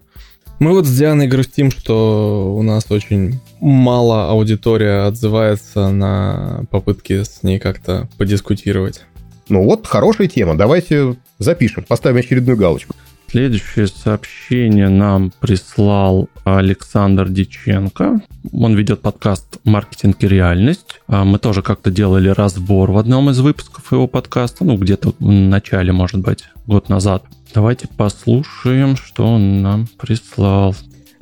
[0.60, 7.44] Мы вот с Дианой грустим, что у нас очень мало аудитория отзывается на попытки с
[7.44, 9.06] ней как-то подискутировать.
[9.48, 10.58] Ну вот, хорошая тема.
[10.58, 12.94] Давайте запишем, поставим очередную галочку.
[13.30, 18.22] Следующее сообщение нам прислал Александр Диченко.
[18.52, 21.00] Он ведет подкаст «Маркетинг и реальность».
[21.08, 25.32] А мы тоже как-то делали разбор в одном из выпусков его подкаста, ну, где-то в
[25.32, 27.24] начале, может быть, год назад.
[27.54, 30.76] Давайте послушаем, что он нам прислал.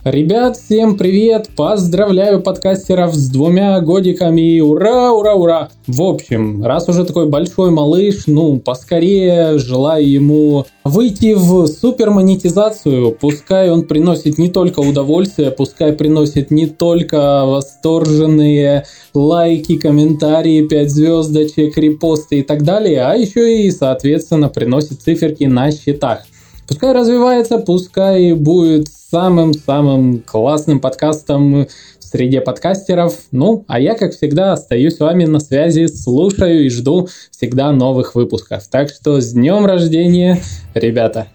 [0.10, 1.50] Ребят, всем привет!
[1.54, 4.62] Поздравляю подкастеров с двумя годиками!
[4.62, 5.70] Ура, ура, ура!
[5.86, 13.17] В общем, раз уже такой большой малыш, ну, поскорее желаю ему выйти в супер монетизацию.
[13.20, 21.78] Пускай он приносит не только удовольствие, пускай приносит не только восторженные лайки, комментарии, 5 звездочек,
[21.78, 26.20] репосты и так далее, а еще и, соответственно, приносит циферки на счетах.
[26.67, 31.65] Пускай развивается, пускай будет самым-самым классным подкастом
[31.97, 33.13] в среде подкастеров.
[33.32, 38.15] Ну, а я, как всегда, остаюсь с вами на связи, слушаю и жду всегда новых
[38.15, 38.67] выпусков.
[38.67, 40.41] Так что с днем рождения,
[40.73, 41.27] ребята!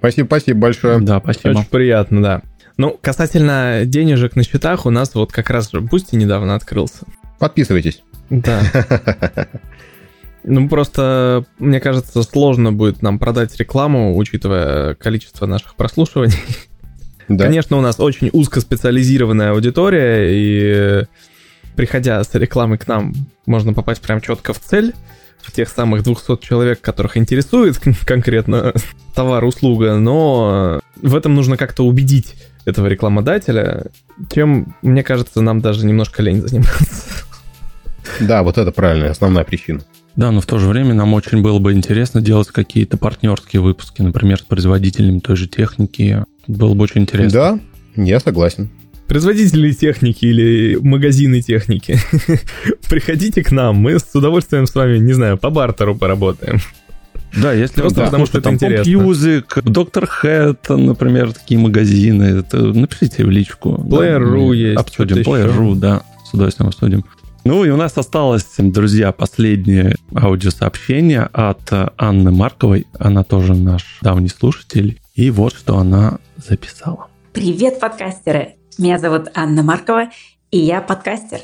[0.00, 1.00] Спасибо, спасибо большое.
[1.00, 1.58] Да, спасибо.
[1.58, 2.42] Очень приятно, да.
[2.76, 7.06] Ну, касательно денежек на счетах, у нас вот как раз Бусти недавно открылся.
[7.38, 8.02] Подписывайтесь.
[8.28, 8.60] Да.
[10.44, 16.38] Ну, просто, мне кажется, сложно будет нам продать рекламу, учитывая количество наших прослушиваний.
[17.28, 17.44] Да.
[17.44, 21.06] Конечно, у нас очень узкоспециализированная аудитория, и
[21.74, 23.14] приходя с рекламы к нам,
[23.46, 24.92] можно попасть прям четко в цель,
[25.40, 28.74] в тех самых 200 человек, которых интересует конкретно
[29.14, 32.34] товар, услуга, но в этом нужно как-то убедить
[32.66, 33.86] этого рекламодателя,
[34.30, 37.24] чем, мне кажется, нам даже немножко лень заниматься.
[38.20, 39.80] Да, вот это правильная основная причина.
[40.16, 44.02] Да, но в то же время нам очень было бы интересно делать какие-то партнерские выпуски,
[44.02, 46.24] например, с производителями той же техники.
[46.46, 47.58] Было бы очень интересно.
[47.96, 48.70] Да, я согласен.
[49.08, 51.98] Производители техники или магазины техники,
[52.88, 56.60] приходите к нам, мы с удовольствием с вами, не знаю, по бартеру поработаем.
[57.36, 58.90] Да, если Просто да, потому что это интересно.
[58.90, 63.70] Music, Доктор Хэт, например, такие магазины, это напишите в личку.
[63.70, 64.80] Player.ru да, есть.
[64.80, 65.16] Обсудим.
[65.18, 67.04] Player.ru, да, с удовольствием обсудим.
[67.46, 71.60] Ну и у нас осталось, друзья, последнее аудиосообщение от
[71.98, 72.86] Анны Марковой.
[72.98, 74.98] Она тоже наш давний слушатель.
[75.14, 77.08] И вот что она записала.
[77.34, 78.54] Привет, подкастеры!
[78.78, 80.10] Меня зовут Анна Маркова,
[80.50, 81.40] и я подкастер.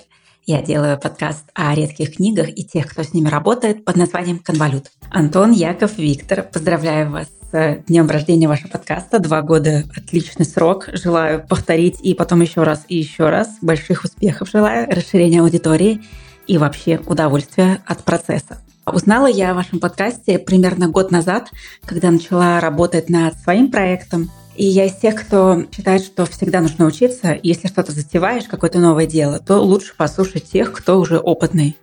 [0.46, 4.86] Я делаю подкаст о редких книгах и тех, кто с ними работает, под названием «Конвалют».
[5.10, 9.18] Антон, Яков, Виктор, поздравляю вас днем рождения вашего подкаста.
[9.18, 10.88] Два года– отличный срок.
[10.92, 13.48] Желаю повторить и потом еще раз и еще раз.
[13.60, 16.02] Больших успехов желаю, расширения аудитории
[16.46, 18.58] и вообще удовольствия от процесса.
[18.86, 21.50] Узнала я о вашем подкасте примерно год назад,
[21.84, 24.30] когда начала работать над своим проектом.
[24.56, 27.38] И я из тех, кто считает, что всегда нужно учиться.
[27.42, 31.76] Если что-то затеваешь, какое-то новое дело, то лучше послушать тех, кто уже опытный.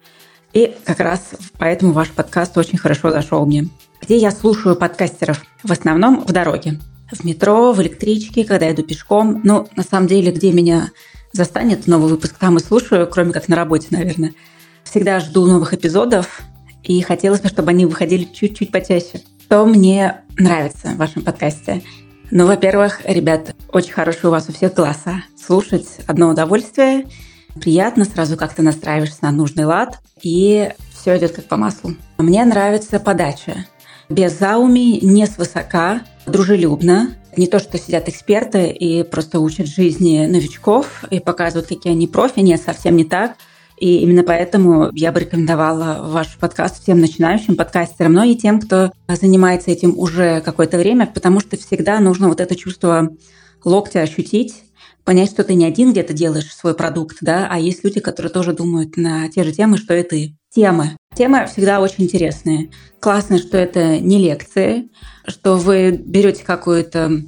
[0.57, 3.67] И как раз поэтому ваш подкаст очень хорошо зашел мне.
[4.01, 5.43] Где я слушаю подкастеров?
[5.63, 6.79] В основном в дороге.
[7.11, 9.41] В метро, в электричке, когда иду пешком.
[9.43, 10.89] Ну, на самом деле, где меня
[11.31, 14.33] застанет новый выпуск, там и слушаю, кроме как на работе, наверное.
[14.83, 16.41] Всегда жду новых эпизодов,
[16.81, 19.21] и хотелось бы, чтобы они выходили чуть-чуть почаще.
[19.43, 21.83] Что мне нравится в вашем подкасте?
[22.31, 25.23] Ну, во-первых, ребят, очень хорошие у вас у всех голоса.
[25.39, 27.05] Слушать одно удовольствие.
[27.61, 31.95] Приятно, сразу как-то настраиваешься на нужный лад, и все идет как по маслу.
[32.17, 33.65] Мне нравится подача
[34.09, 37.15] без зауми, не свысока, дружелюбно.
[37.35, 42.39] не то, что сидят эксперты и просто учат жизни новичков и показывают, какие они профи.
[42.39, 43.35] Нет, совсем не так.
[43.77, 48.91] И именно поэтому я бы рекомендовала ваш подкаст всем начинающим подкастерам, но и тем, кто
[49.07, 53.09] занимается этим уже какое-то время, потому что всегда нужно вот это чувство
[53.63, 54.63] локтя ощутить,
[55.07, 58.51] понять, что ты не один где-то делаешь свой продукт, да, а есть люди, которые тоже
[58.51, 60.35] думают на те же темы, что и ты.
[60.53, 60.97] Темы.
[61.15, 62.71] Темы всегда очень интересные.
[62.99, 64.89] Классно, что это не лекции,
[65.25, 67.21] что вы берете какую-то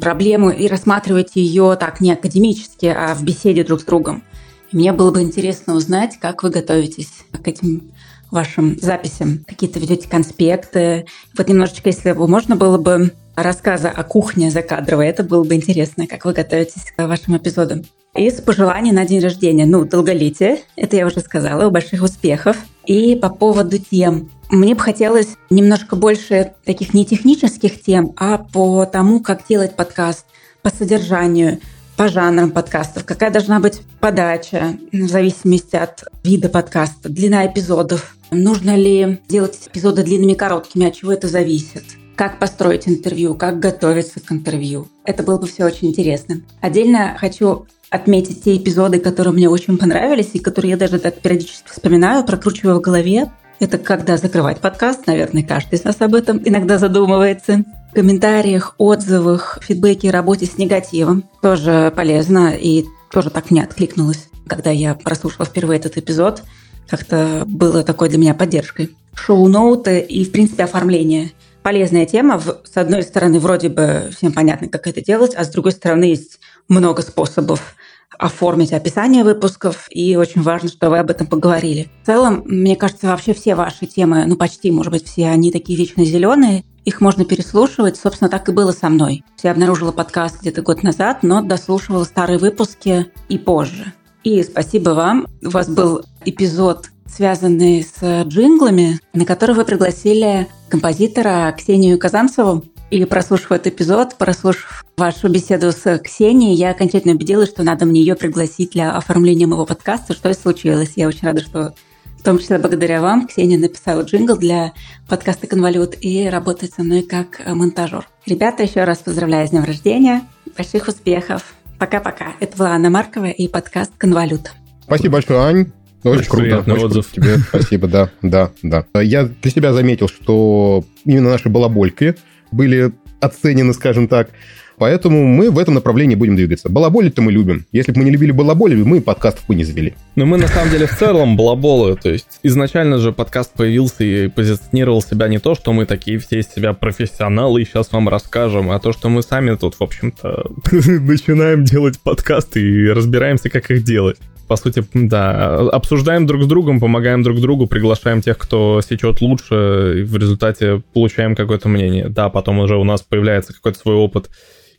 [0.00, 4.22] проблему и рассматриваете ее так не академически, а в беседе друг с другом.
[4.70, 7.90] Мне было бы интересно узнать, как вы готовитесь к этим
[8.30, 9.44] вашим записям.
[9.44, 11.06] Какие-то ведете конспекты.
[11.36, 16.06] Вот немножечко, если бы можно было бы рассказа о кухне закадровой, это было бы интересно,
[16.06, 17.84] как вы готовитесь к вашим эпизодам.
[18.14, 22.56] Из пожеланий на день рождения, ну, долголетие, это я уже сказала, больших успехов.
[22.86, 24.30] И по поводу тем.
[24.50, 30.24] Мне бы хотелось немножко больше таких не технических тем, а по тому, как делать подкаст,
[30.62, 31.60] по содержанию,
[31.96, 38.76] по жанрам подкастов, какая должна быть подача в зависимости от вида подкаста, длина эпизодов, нужно
[38.76, 41.84] ли делать эпизоды длинными, короткими, от чего это зависит,
[42.18, 44.88] как построить интервью, как готовиться к интервью.
[45.04, 46.42] Это было бы все очень интересно.
[46.60, 51.70] Отдельно хочу отметить те эпизоды, которые мне очень понравились и которые я даже так периодически
[51.70, 53.30] вспоминаю, прокручиваю в голове.
[53.60, 60.10] Это когда закрывать подкаст, наверное, каждый из нас об этом иногда задумывается комментариях, отзывах, фидбэке,
[60.10, 61.24] работе с негативом.
[61.40, 66.42] Тоже полезно и тоже так мне откликнулось, когда я прослушала впервые этот эпизод.
[66.88, 68.90] Как-то было такой для меня поддержкой.
[69.14, 71.32] Шоу-ноуты и, в принципе, оформление.
[71.68, 72.40] Полезная тема.
[72.40, 76.40] С одной стороны, вроде бы всем понятно, как это делать, а с другой стороны, есть
[76.66, 77.76] много способов
[78.18, 81.90] оформить описание выпусков, и очень важно, что вы об этом поговорили.
[82.02, 85.78] В целом, мне кажется, вообще все ваши темы, ну почти, может быть, все они такие
[85.78, 87.98] вечно зеленые, их можно переслушивать.
[87.98, 89.22] Собственно, так и было со мной.
[89.42, 93.92] Я обнаружила подкаст где-то год назад, но дослушивала старые выпуски и позже.
[94.24, 95.26] И спасибо вам.
[95.42, 102.64] У вас был эпизод, связанный с джинглами, на который вы пригласили композитора Ксению Казанцеву.
[102.90, 108.00] И прослушав этот эпизод, прослушав вашу беседу с Ксенией, я окончательно убедилась, что надо мне
[108.00, 110.92] ее пригласить для оформления моего подкаста, что и случилось.
[110.96, 111.74] Я очень рада, что
[112.18, 114.72] в том числе благодаря вам Ксения написала джингл для
[115.06, 118.08] подкаста «Конвалют» и работает со мной как монтажер.
[118.26, 120.22] Ребята, еще раз поздравляю с днем рождения.
[120.56, 121.54] Больших успехов.
[121.78, 122.32] Пока-пока.
[122.40, 124.50] Это была Анна Маркова и подкаст «Конвалют».
[124.82, 125.77] Спасибо большое, Ань.
[126.04, 126.58] Очень, очень круто.
[126.60, 127.06] Очень отзыв.
[127.06, 128.84] Круто тебе спасибо, да, да, да.
[129.00, 132.14] Я для себя заметил, что именно наши балабольки
[132.50, 134.30] были оценены, скажем так.
[134.78, 136.68] Поэтому мы в этом направлении будем двигаться.
[136.68, 137.66] Балаболить-то мы любим.
[137.72, 139.94] Если бы мы не любили балаболить, мы подкастов бы не завели.
[140.14, 141.96] Но мы на самом деле в целом балаболы.
[141.96, 146.38] То есть изначально же подкаст появился и позиционировал себя не то, что мы такие все
[146.38, 150.46] из себя профессионалы и сейчас вам расскажем, а то, что мы сами тут, в общем-то,
[150.72, 156.80] начинаем делать подкасты и разбираемся, как их делать по сути, да, обсуждаем друг с другом,
[156.80, 162.08] помогаем друг другу, приглашаем тех, кто сечет лучше, и в результате получаем какое-то мнение.
[162.08, 164.30] Да, потом уже у нас появляется какой-то свой опыт,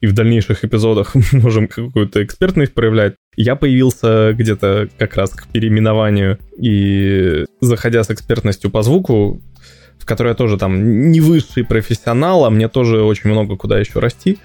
[0.02, 3.14] и в дальнейших эпизодах можем какую-то экспертность проявлять.
[3.36, 9.42] Я появился где-то как раз к переименованию, и заходя с экспертностью по звуку,
[10.00, 14.00] в которой я тоже там не высший профессионал, а мне тоже очень много куда еще
[14.00, 14.40] расти.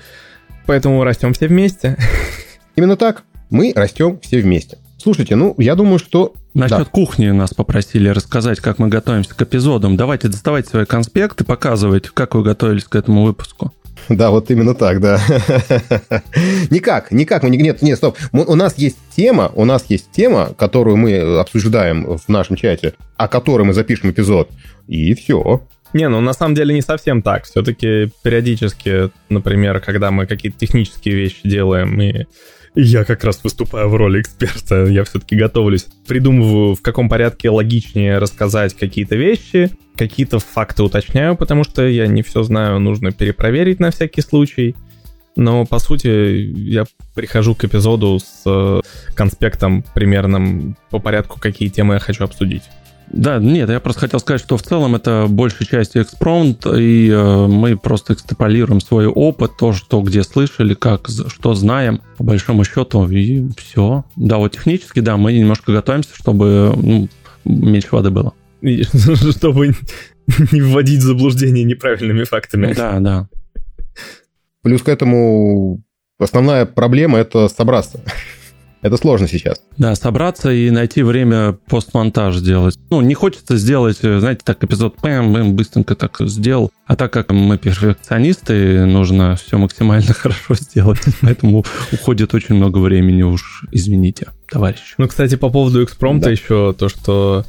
[0.67, 1.97] Поэтому растем все вместе.
[2.77, 3.23] Именно так.
[3.51, 4.79] Мы растем все вместе.
[5.05, 6.33] Слушайте, ну, я думаю, что...
[6.55, 6.85] Насчет да.
[6.87, 9.99] кухни нас попросили рассказать, как мы готовимся к эпизодам.
[9.99, 13.71] Давайте доставайте свои конспекты, показывайте, как вы готовились к этому выпуску.
[14.09, 15.21] Да, вот именно так, да.
[16.71, 17.43] никак, никак.
[17.43, 18.17] Мы, нет, нет, стоп.
[18.33, 23.29] у нас есть тема, у нас есть тема, которую мы обсуждаем в нашем чате, о
[23.29, 24.49] которой мы запишем эпизод,
[24.88, 25.62] и все.
[25.93, 27.45] Не, ну на самом деле не совсем так.
[27.45, 32.25] Все-таки периодически, например, когда мы какие-то технические вещи делаем и
[32.75, 35.87] я как раз выступаю в роли эксперта, я все-таки готовлюсь.
[36.07, 42.23] Придумываю, в каком порядке логичнее рассказать какие-то вещи, какие-то факты уточняю, потому что я не
[42.23, 44.75] все знаю, нужно перепроверить на всякий случай.
[45.37, 46.85] Но, по сути, я
[47.15, 48.81] прихожу к эпизоду с э,
[49.15, 52.63] конспектом примерным по порядку, какие темы я хочу обсудить.
[53.09, 57.47] Да, нет, я просто хотел сказать, что в целом это большей частью экспромт, и э,
[57.47, 63.09] мы просто экстраполируем свой опыт, то, что где слышали, как, что знаем, по большому счету,
[63.09, 64.05] и все.
[64.16, 67.09] Да, вот технически, да, мы немножко готовимся, чтобы ну,
[67.45, 68.33] меньше воды было.
[68.62, 69.74] Чтобы
[70.53, 72.72] не вводить в заблуждение неправильными фактами.
[72.72, 73.28] Да, да.
[74.62, 75.83] Плюс к этому
[76.18, 78.01] основная проблема– это собраться.
[78.85, 79.62] Это сложно сейчас.
[79.78, 82.78] Да, собраться и найти время постмонтаж сделать.
[82.91, 86.70] Ну, не хочется сделать, знаете, так эпизод пэм, бэм, быстренько так сделал.
[86.85, 91.01] А так как мы перфекционисты, нужно все максимально хорошо сделать.
[91.22, 94.97] Поэтому уходит очень много времени уж, извините, товарищ.
[94.99, 96.32] Ну, кстати, по поводу экспромта да.
[96.32, 97.47] еще то, что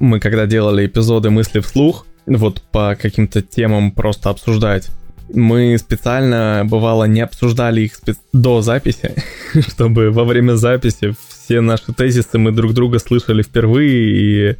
[0.00, 4.90] мы когда делали эпизоды мысли вслух, вот по каким-то темам просто обсуждать,
[5.32, 9.14] мы специально, бывало, не обсуждали их спе- до записи,
[9.68, 11.14] чтобы во время записи
[11.44, 14.56] все наши тезисы мы друг друга слышали впервые и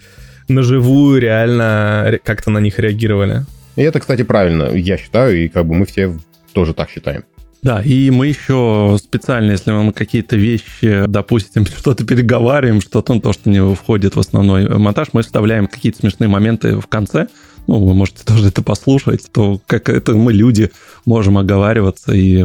[0.49, 3.45] наживую реально как-то на них реагировали.
[3.77, 6.17] И это, кстати, правильно, я считаю, и как бы мы все
[6.53, 7.25] тоже так считаем.
[7.62, 13.33] Да, и мы еще специально, если мы какие-то вещи, допустим, что-то переговариваем, что-то, ну, то,
[13.33, 17.29] что не входит в основной монтаж, мы вставляем какие-то смешные моменты в конце,
[17.67, 20.71] ну, вы можете тоже это послушать, то как это мы люди
[21.05, 22.45] можем оговариваться и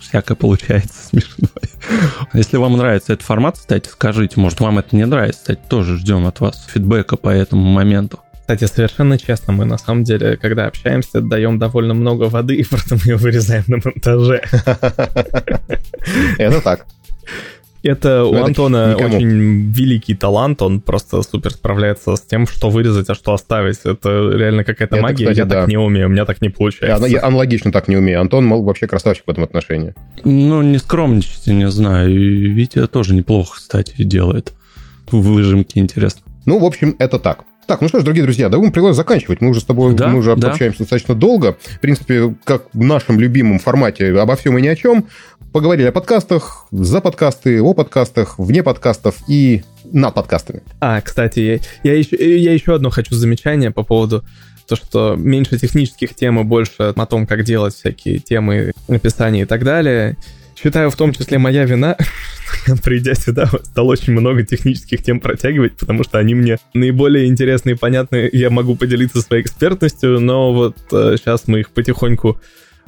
[0.00, 1.50] всякое получается смешное.
[2.34, 6.26] Если вам нравится этот формат, кстати, скажите, может, вам это не нравится, кстати, тоже ждем
[6.26, 8.20] от вас фидбэка по этому моменту.
[8.40, 12.98] Кстати, совершенно честно, мы на самом деле, когда общаемся, даем довольно много воды, и потом
[13.04, 14.42] ее вырезаем на монтаже.
[16.38, 16.86] Это так.
[17.82, 19.16] Это у Антона никому.
[19.16, 23.78] очень великий талант, он просто супер справляется с тем, что вырезать, а что оставить.
[23.84, 25.60] Это реально какая-то это, магия, кстати, я да.
[25.60, 27.06] так не умею, у меня так не получается.
[27.06, 28.20] Я, я аналогично так не умею.
[28.20, 29.94] Антон мол, вообще красавчик в этом отношении.
[30.24, 32.10] Ну, не скромничайте, не знаю.
[32.10, 34.52] И Витя тоже неплохо, кстати, делает.
[35.10, 36.22] Выжимки интересно.
[36.46, 37.44] Ну, в общем, это так.
[37.70, 39.40] Так, ну что ж, дорогие друзья, да будем предлагаю заканчивать.
[39.40, 40.50] Мы уже с тобой да, мы уже да.
[40.50, 41.56] общаемся достаточно долго.
[41.76, 45.06] В принципе, как в нашем любимом формате обо всем и ни о чем.
[45.52, 50.62] Поговорили о подкастах, за подкасты, о подкастах, вне подкастов и над подкастами.
[50.80, 54.24] А, кстати, я, я, еще, я еще одно хочу замечание по поводу
[54.68, 59.44] то, что меньше технических тем и больше о том, как делать всякие темы, написания и
[59.44, 60.16] так далее
[60.62, 61.96] считаю, в том числе моя вина,
[62.84, 67.78] придя сюда, стал очень много технических тем протягивать, потому что они мне наиболее интересные и
[67.78, 72.40] понятные, я могу поделиться своей экспертностью, но вот э, сейчас мы их потихоньку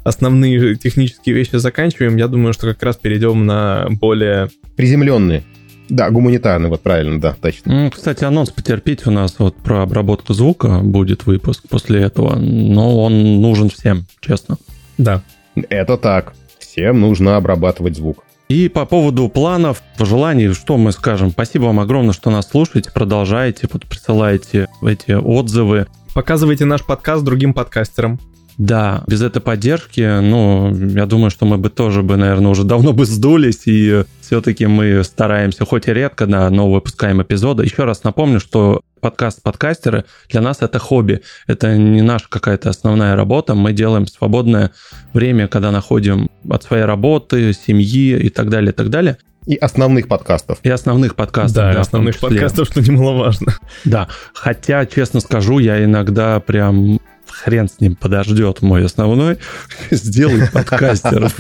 [0.05, 4.51] основные технические вещи заканчиваем, я думаю, что как раз перейдем на более...
[4.77, 5.45] Приземленные.
[5.89, 7.91] Да, гуманитарный, вот правильно, да, точно.
[7.93, 13.41] Кстати, анонс потерпеть у нас вот про обработку звука будет выпуск после этого, но он
[13.43, 14.57] нужен всем, честно.
[14.97, 15.23] Да.
[15.69, 18.25] Это так всем нужно обрабатывать звук.
[18.49, 21.31] И по поводу планов, пожеланий, что мы скажем?
[21.31, 25.87] Спасибо вам огромное, что нас слушаете, продолжаете, присылаете эти отзывы.
[26.15, 28.21] Показывайте наш подкаст другим подкастерам.
[28.59, 32.93] Да, без этой поддержки, ну, я думаю, что мы бы тоже бы, наверное, уже давно
[32.93, 37.65] бы сдулись, и все-таки мы стараемся, хоть и редко, да, но выпускаем эпизоды.
[37.65, 43.17] Еще раз напомню, что подкаст подкастеры для нас это хобби, это не наша какая-то основная
[43.17, 44.71] работа, мы делаем свободное
[45.13, 49.19] время, когда находим от своей работы, семьи и так далее, и так далее.
[49.45, 50.59] И основных подкастов.
[50.63, 51.57] И основных подкастов.
[51.57, 53.57] Да, да основных подкастов, что немаловажно.
[53.85, 57.01] Да, хотя, честно скажу, я иногда прям
[57.33, 59.39] хрен с ним подождет мой основной,
[59.91, 61.31] сделай подкастер.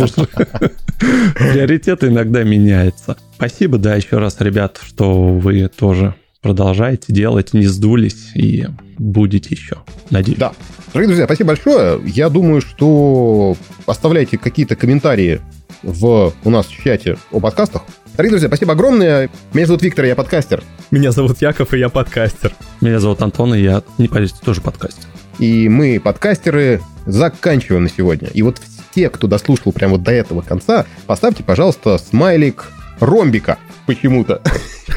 [1.36, 3.16] Приоритеты иногда меняются.
[3.36, 8.66] Спасибо, да, еще раз, ребят, что вы тоже продолжаете делать, не сдулись и
[8.98, 9.78] будете еще,
[10.10, 10.38] надеюсь.
[10.38, 10.52] Да.
[10.92, 12.00] Дорогие друзья, спасибо большое.
[12.04, 15.40] Я думаю, что оставляйте какие-то комментарии
[15.82, 17.82] в у нас в чате о подкастах.
[18.14, 19.30] Дорогие друзья, спасибо огромное.
[19.54, 20.62] Меня зовут Виктор, я подкастер.
[20.90, 22.52] Меня зовут Яков, и я подкастер.
[22.82, 25.08] Меня зовут Антон, и я, не поверите, тоже подкастер.
[25.38, 28.28] И мы, подкастеры, заканчиваем на сегодня.
[28.28, 28.60] И вот
[28.94, 32.70] те, кто дослушал прямо вот до этого конца, поставьте, пожалуйста, смайлик
[33.00, 34.42] ромбика почему-то.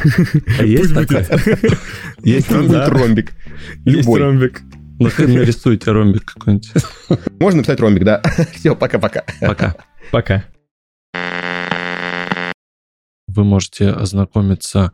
[0.61, 1.27] Есть такая?
[2.23, 3.33] Есть ромбик.
[3.85, 4.61] Есть ромбик.
[4.97, 6.71] Ну, нарисуйте ромбик какой-нибудь.
[7.39, 8.21] Можно написать ромбик, да.
[8.53, 9.23] Все, пока-пока.
[9.41, 9.75] Пока.
[10.11, 10.45] Пока.
[13.27, 14.93] Вы можете ознакомиться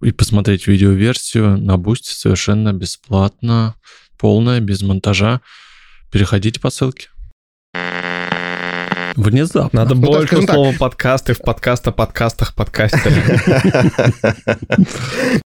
[0.00, 3.74] и посмотреть видеоверсию на Boosty совершенно бесплатно
[4.20, 5.40] полная, без монтажа.
[6.12, 7.08] Переходите по ссылке.
[9.16, 9.80] Внезапно.
[9.80, 13.40] Надо ну, больше слова подкасты в подкаста, подкастах, подкастере.